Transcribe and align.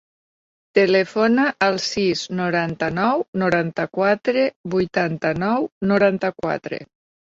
Telefona 0.77 1.45
al 1.67 1.77
sis, 1.89 2.25
noranta-nou, 2.41 3.23
noranta-quatre, 3.45 4.49
vuitanta-nou, 4.77 5.73
noranta-quatre. 5.97 6.87